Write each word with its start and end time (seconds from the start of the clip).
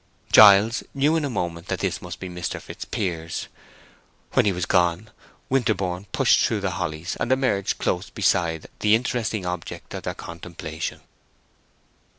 Giles 0.31 0.83
knew 0.95 1.15
in 1.15 1.23
a 1.23 1.29
moment 1.29 1.67
that 1.67 1.81
this 1.81 2.01
must 2.01 2.19
be 2.19 2.27
Mr. 2.27 2.59
Fitzpiers. 2.59 3.47
When 4.31 4.45
he 4.45 4.51
was 4.51 4.65
gone, 4.65 5.11
Winterborne 5.47 6.07
pushed 6.11 6.39
through 6.43 6.61
the 6.61 6.71
hollies, 6.71 7.15
and 7.19 7.31
emerged 7.31 7.77
close 7.77 8.09
beside 8.09 8.65
the 8.79 8.95
interesting 8.95 9.45
object 9.45 9.93
of 9.93 10.01
their 10.01 10.15
contemplation. 10.15 11.01